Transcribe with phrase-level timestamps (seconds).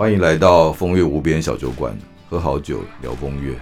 [0.00, 1.94] 欢迎来到风月无边小酒馆，
[2.26, 3.54] 喝好酒聊风月。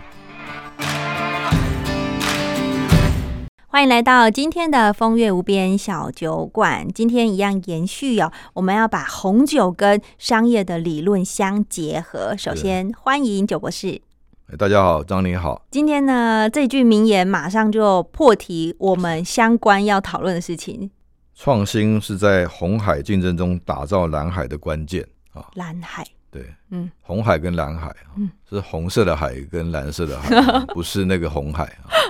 [3.66, 6.86] 欢迎来到今天的风月无边小酒馆。
[6.94, 12.36] 今天一样延续哦，我们要把红酒跟商业的理论相结合。
[12.36, 14.00] 首先欢迎酒博士。
[14.46, 15.66] 哎大家好，张宁好。
[15.72, 20.88] 今天呢，这句名言马上就破题，我们相关要讨论的事情。
[21.34, 25.44] 创新是在红海竞争中打造蓝海的关键啊。
[25.54, 30.28] 蓝海，对，嗯，红海跟蓝海啊，嗯是红色的海跟蓝色的海，
[30.74, 31.64] 不是那个红海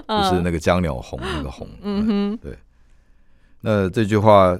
[0.06, 1.68] 啊，不是那个江鸟红那个红。
[1.82, 2.56] 嗯哼，
[3.60, 4.58] 那这句话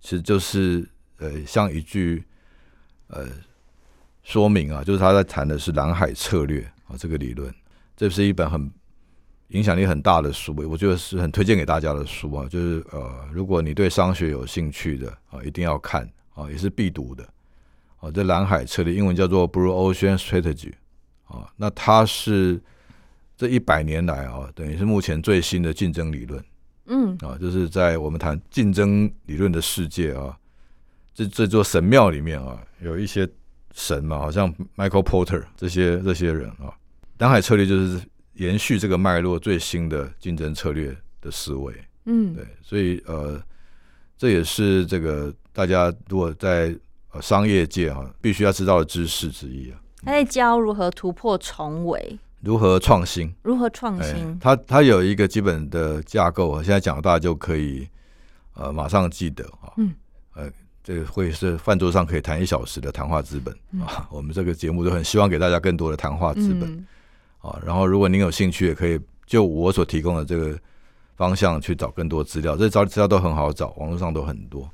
[0.00, 2.24] 其实就是呃，像一句
[3.08, 3.26] 呃
[4.22, 7.52] 说明啊，就是他在谈的是蓝海策略啊这个理论。
[7.96, 8.68] 这是一本很
[9.48, 12.48] 影响力很大的书，我觉得是很推荐给大家的书啊。
[12.48, 17.24] 就是呃，如果你对商学有兴趣的啊，一定要看啊，也是必读的
[18.02, 18.10] 啊。
[18.10, 20.74] 这蓝海策略英文叫做 Blue Ocean Strategy
[21.24, 22.60] 啊，那它是
[23.36, 26.44] 这一百年来啊，等于是目前最新的竞争理论。
[26.86, 30.36] 嗯啊，就是在我们谈竞争理论的世界啊，
[31.14, 33.26] 这这座神庙里面啊，有一些
[33.72, 36.74] 神嘛，好像 Michael Porter 这些这些人啊，
[37.18, 38.02] 蓝海策略就是
[38.34, 41.72] 延续这个脉络最新的竞争策略的思维，
[42.06, 43.40] 嗯，对，所以呃，
[44.18, 46.76] 这也是这个大家如果在
[47.12, 53.32] 呃商业界啊，必须要知道的知识之一啊，他在教如何突破重围，如何创新。
[53.42, 54.38] 如何创哎新。
[54.40, 57.88] 它它有一个基本的架构啊，现在讲大家就可以
[58.54, 59.94] 呃马上记得啊，嗯，
[60.34, 60.50] 呃，
[60.82, 66.86] 这个会是饭桌上可以谈一小时的谈话资本、啊，我们这个节目都很希望给大家更多的谈话资本、嗯
[67.40, 70.58] 啊，然后如果您有兴趣，也可以就我所提供的这个
[71.14, 74.70] 方向去找更多资料，这找资料都很好找，网络上都很多啊。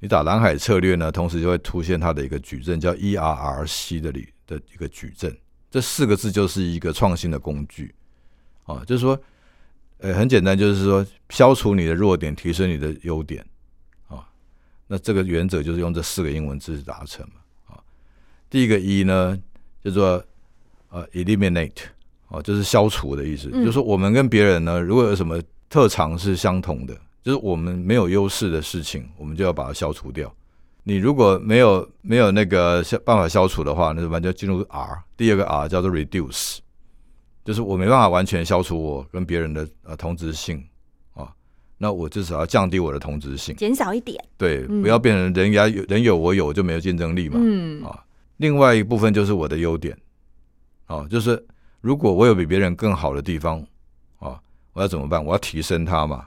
[0.00, 5.36] 你打蓝海策略呢，同时就会出现它的一个矩阵，叫 ERRC 的里的一个矩阵。
[5.70, 7.94] 这四个字就是一个创新的工具
[8.64, 9.20] 啊，就是说，
[9.98, 13.44] 呃，很简单，就是说消除你的弱点，提升你的优点
[14.06, 14.26] 啊。
[14.86, 17.80] 那这个原则就是用这四个英文字达成嘛啊。
[18.48, 19.38] 第一个一呢，
[19.84, 20.24] 叫做
[20.90, 21.82] 呃 eliminate
[22.28, 30.32] 啊，就是消除的意思，嗯就是说我们跟别人呢，如果有什么特长是相同的，就是我们没有优势的事情，我们就要把它消除掉。
[30.84, 34.22] 你如果没有没有那个消办法消除的话，那怎么办？
[34.22, 36.58] 就进入 R，第二个 R 叫做 reduce，
[37.44, 40.64] 就是我没办法完全消除我跟别人的呃同质性
[41.12, 41.30] 啊，
[41.76, 44.18] 那我至少要降低我的同质性，减少一点。
[44.38, 47.36] 对，嗯不要变成人家有人有我有就没有竞争力嘛。
[47.38, 48.02] 嗯啊，
[48.38, 49.94] 另外一部分就是我的优点，
[50.86, 51.44] 啊，就是
[51.82, 53.58] 如果我有比别人更好的地方，
[54.20, 54.40] 啊，
[54.72, 55.22] 我要怎么办？
[55.22, 56.26] 我要提升它嘛。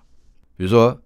[0.56, 0.98] 比如说，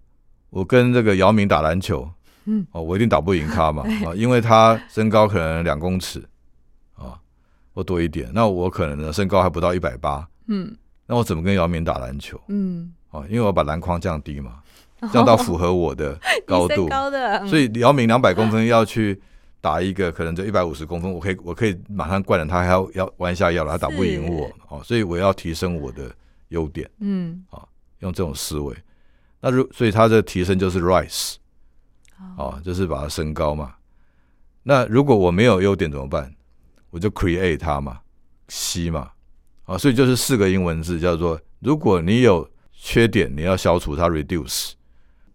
[0.50, 2.08] 我跟这个姚明打篮球，
[2.44, 6.22] 嗯，哦，我一定打不赢他嘛， 啊，因为他身高可能两公尺，
[6.94, 7.18] 啊，
[7.74, 10.76] 或多一点，那我可能呢身高还不到一百八，嗯。
[11.08, 12.40] 那我怎么跟姚明打篮球？
[12.48, 14.60] 嗯，啊，因为我把篮筐降低嘛，
[15.12, 19.20] 降到符合我的高度，高的，所以姚明两百公分要去
[19.60, 26.12] 打一个可能就一百五十公分，我可以我可以马上灌了他，还要要弯下腰了，他打不赢我哦，所以我要提升我的
[26.48, 27.44] 优点，嗯。
[27.50, 27.62] 啊
[28.00, 28.76] 用这种思维。
[29.40, 31.34] 那如所以它的提升就是 rise
[32.36, 33.74] 哦，就是把它升高嘛。
[34.62, 36.34] 那如果我没有优点怎么办？
[36.90, 38.00] 我就 create 它嘛
[38.48, 39.10] ，c 嘛，
[39.64, 44.72] 啊，所以就是四个英文字叫做：如果你有缺点，你要消除它 reduce。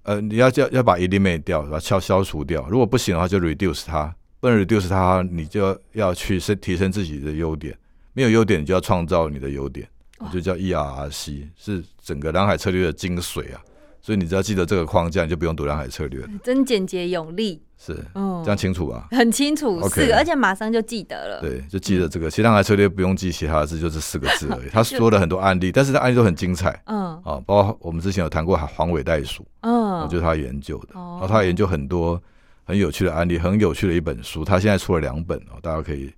[0.03, 2.67] 呃，你要要要把 eliminate 掉，把它消消除掉。
[2.67, 4.13] 如果不行的话，就 reduce 它。
[4.39, 7.77] 不能 reduce 它，你就要去升提升自己的优点。
[8.13, 9.87] 没有优点，你就要创造你的优点，
[10.33, 13.61] 就叫 ERRC，是整个蓝海策略的精髓啊。
[14.01, 16.29] 所以你只要记得这个框架，你就不用读蓝海策略了。
[16.43, 19.07] 真简洁有力，是嗯这样清楚吧？
[19.11, 21.39] 很清楚个，而且马上就记得了。
[21.41, 22.29] 对，就记得这个。
[22.29, 24.69] 其实蓝海策略不用记其他的字，就这四个字而已。
[24.69, 30.99] 他说了很多案例， 但是他案例都很精彩嗯啊，包括我们之前有谈过黄尾袋鼠，嗯，就是他研究的。
[30.99, 32.19] 哦然后他研究很多
[32.63, 34.43] 很有趣的案例，很有趣的一本书。
[34.43, 36.11] 他现在出了两本哦，大家可以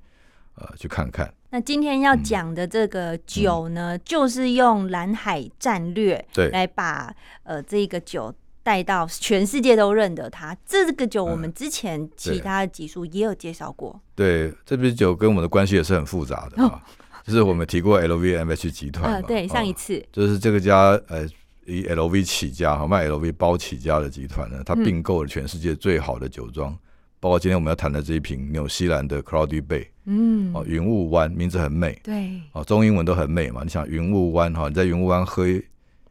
[0.55, 1.33] 呃去看看。
[1.49, 6.49] 那今天要讲的这个酒呢，就是用蓝海战略对。
[6.49, 7.13] 来把
[7.43, 8.33] 呃这个酒
[8.63, 10.57] 带到全世界都认得它。
[10.65, 13.99] 这个酒我们之前其他的集数也有介绍过。
[14.15, 16.81] 对，这杯酒跟我们的关系也是很复杂的啊。
[17.23, 21.25] 就是我们提过 LVMH 集团嘛，呃，对，上一哦次，就是这个家呃
[21.65, 24.83] 以 LV 起家，哈卖 LV 包起家的集团呢，它嗯。
[24.83, 26.77] 并购了全世界最好的酒庄，
[27.23, 31.97] 包括今天我们要谈的这一瓶纽西兰的 Cloudy Bay 嗯，哦，云雾湾名字很美。
[32.03, 33.61] 对，哦，中英文都很美嘛。
[33.63, 35.63] 你想云雾湾哈，你在云雾湾喝一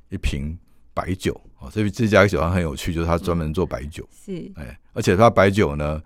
[0.09, 0.56] 一瓶
[0.94, 6.00] 白酒哦，这这家酒庄很有趣，就是它专门做白酒，是，哎，而且它白酒呢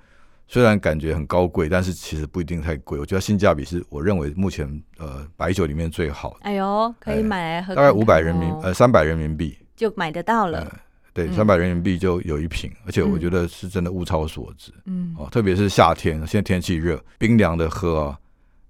[0.49, 2.99] 虽然感觉很高贵，但是其实不一定太贵。
[2.99, 4.69] 我觉得性价比是我认为目前
[4.99, 7.85] 呃白酒里面最好的，哎呦，可以买来喝看看。
[7.85, 10.83] 哦，大概五百人民呃三百人民币，就买得到了。
[11.17, 15.27] 对，嗯三百人民币就有一瓶，而且我觉得是真的物超所值嗯，哦。
[15.33, 18.19] 特别是夏天，现在天气热，冰凉的喝啊，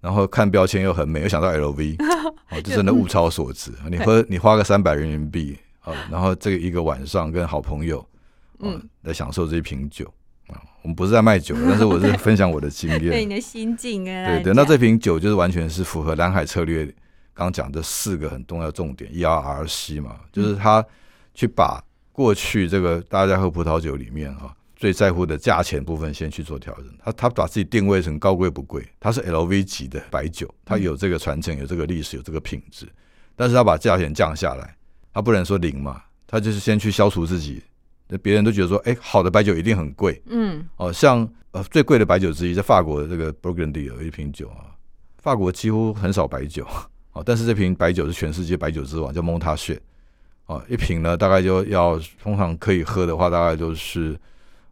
[0.00, 1.96] 然后看标签又很美，又想到 LV，
[2.50, 3.72] 哦，就真的物超所值。
[3.90, 8.06] 你喝你花个三百人民币啊，然后这个一个晚上跟好朋友，
[8.60, 10.04] 嗯，来享受这一瓶酒
[10.46, 10.62] 啊。
[10.82, 13.34] 我们不是在卖酒，但是我是 分享我的经验对你。
[13.34, 16.84] 的心境啊对对，那这瓶酒就是完全是符合蓝海策略
[17.34, 20.84] 刚刚讲的四个很重要重点，E R R C 嘛，就是他
[21.34, 21.82] 去把
[22.16, 26.86] 过去这个大家喝葡萄酒里面啊最在乎的价钱部分先去做调整。
[26.98, 32.88] 他他把自己定位成高贵不贵，它是 L V 级的白酒，它有这个传承，有这个历史，有这个品质，
[33.36, 34.74] 但是他把价钱降下来，
[35.12, 37.62] 他不能说零嘛，他就是先去消除自己。
[38.08, 44.72] 那别人都觉得说，哎、好的白酒一定很贵，嗯哦，像呃最贵的白酒之一，在法国的这个 Burgundy 有一瓶酒啊，
[45.18, 46.66] 法国几乎很少白酒
[47.12, 49.80] 哦，但是这瓶白酒是全世界白酒之王，叫 Montrachet
[50.46, 54.18] 哦，一瓶呢大概就要通常可以喝的话，大概就是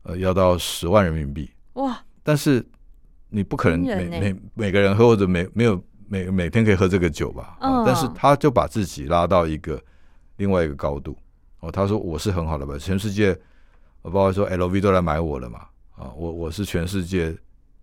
[0.05, 2.65] 呃要到十万人民币，哇，但是
[3.29, 7.85] 你不可能每每每个人喝或者每没有每每天可以喝这个酒吧，哦嗯。
[7.85, 9.83] 但是他就把自己拉到一个
[10.37, 11.17] 另外一个高度
[11.61, 13.37] 哦，他说我是很好的吧，全世界
[14.03, 15.61] 我包括说 LV 都来买我了嘛，
[15.97, 17.37] 啊，我我是全世界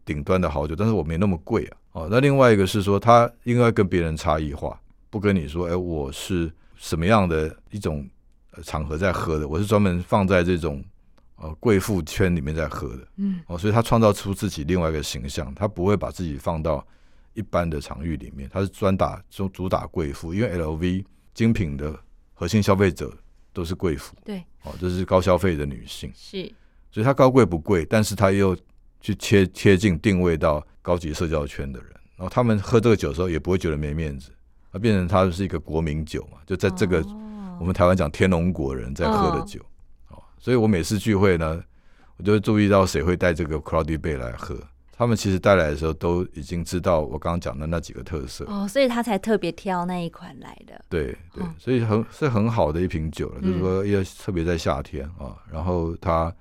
[0.05, 4.79] 顶端的好酒，但是我没那么贵啊，哦，那另外一个是说他应该跟别人差异化，
[5.09, 6.49] 不跟你说，哎，我是
[6.81, 8.09] 什么样的一种
[8.53, 10.83] 呃场合在喝的，我是专门放在这种
[11.35, 13.07] 呃贵妇圈里面在喝的。
[13.17, 13.39] 嗯。
[13.45, 16.85] 哦，所以他创造出自己另外一个形象，他不会把自己放到
[17.33, 21.05] 一般的场域里面，他是专打主主打贵妇，因为 LV
[21.35, 21.97] 精品的
[22.33, 23.15] 核心消费者
[23.53, 26.51] 都是贵妇，对，哦，这是高消费的女性，是，
[26.91, 28.57] 所以它高贵不贵，但是他又
[28.99, 34.31] 去切切近定位到高级社交圈的人，然后他们喝这个酒的时候也不会觉得没面子，
[34.71, 39.59] 它变成它是一个国民酒嘛，就在这个哦我们台湾讲天龙国人在喝的酒，
[40.09, 41.63] 哦，所以我每次聚会呢，
[42.17, 44.57] 我就会注意到谁会带这个 Cloudy Bay 来喝。
[44.93, 50.79] 他们其实带来的时候都已经知道我刚刚讲的那几个特色，哦，所以他才特别挑那一款来的。
[50.89, 56.31] 对对哦，所以很是很好的一瓶酒了，嗯就是说也特别在夏天啊，然后它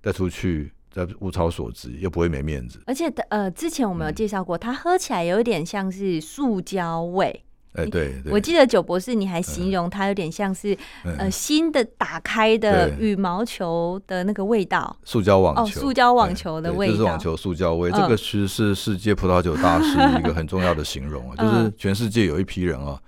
[0.00, 2.80] 带出去，在物超所值，又不会没面子。
[2.86, 7.44] 而且呃，之前我们有介绍过，它喝起来有一点像是塑胶味。
[7.76, 14.96] 哎，对对，我记得九博士你还形容它有点像是嗯呃新的打开的羽毛球的那个味道。
[15.04, 16.92] 塑胶网哦球，塑胶网球的味道。
[16.92, 17.90] 对就是网球塑胶味。
[17.90, 17.92] 嗯。
[18.00, 21.72] 这个其实是世界葡萄酒大师一个很重要的形容啊， 就是嗯。
[21.76, 23.00] 全世界有一批人啊，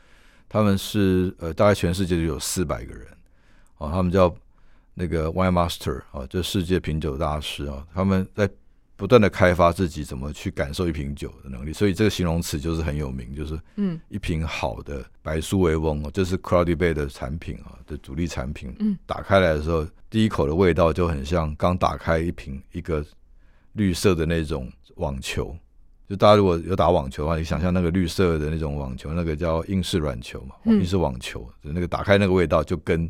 [0.49, 3.07] 他们是呃，大概全世界就有四百个人
[3.79, 4.35] 啊，他们叫
[4.95, 8.49] 那个 wine master 啊，就世界品酒大师啊，他们在
[8.99, 18.75] 不断的开发自己怎么去感受一瓶酒的能力，所以这个形容词就是很有名，就是嗯一瓶好的白苏维翁哦，这是 Cloudy Bay 的产品啊的主力产品。
[18.81, 23.07] 嗯，打开来的时候，第一口的味道就很像刚打开一瓶一个
[23.75, 25.57] 绿色的那种网球。
[26.09, 33.09] 就大家如果有打网球的话，你想象那个绿色的那种网球，那个叫硬式软球嘛，嗯硬式网球，那个打开那个味道就跟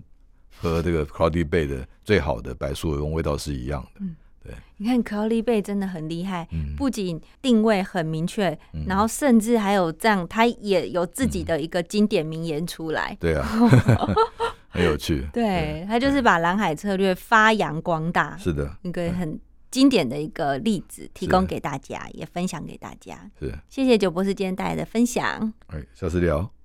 [0.61, 4.03] 喝这个 Cloudy Bay 的最好的白苏维翁味道是一样的。
[4.79, 13.17] 你看 c o l l y Bay 真的很厉害，嗯，不仅定位很明确，嗯然后甚至还有这样，他也有自己的一个经典名言出来。
[13.21, 13.45] 对啊，
[14.71, 15.27] 很有趣。
[15.35, 19.39] 对他就是把蓝海策略发扬光大，是的，一个很
[19.71, 23.31] 经典的一个例子，提供给大家，也分享给大家。
[23.39, 23.53] 是。
[23.69, 25.53] 谢谢九博士今天带来的分享。
[25.67, 26.51] 哎，下次聊。